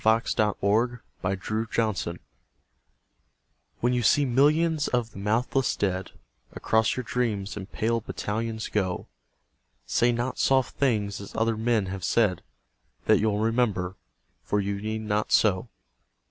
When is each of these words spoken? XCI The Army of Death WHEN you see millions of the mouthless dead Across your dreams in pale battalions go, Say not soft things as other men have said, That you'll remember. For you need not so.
XCI 0.03 0.35
The 0.35 0.67
Army 0.67 0.97
of 1.21 1.69
Death 1.69 2.21
WHEN 3.81 3.93
you 3.93 4.01
see 4.01 4.25
millions 4.25 4.87
of 4.87 5.11
the 5.11 5.19
mouthless 5.19 5.75
dead 5.75 6.09
Across 6.53 6.97
your 6.97 7.03
dreams 7.03 7.55
in 7.55 7.67
pale 7.67 8.01
battalions 8.01 8.67
go, 8.67 9.05
Say 9.85 10.11
not 10.11 10.39
soft 10.39 10.75
things 10.77 11.21
as 11.21 11.35
other 11.35 11.55
men 11.55 11.85
have 11.85 12.03
said, 12.03 12.41
That 13.05 13.19
you'll 13.19 13.37
remember. 13.37 13.95
For 14.43 14.59
you 14.59 14.81
need 14.81 15.01
not 15.01 15.31
so. 15.31 15.69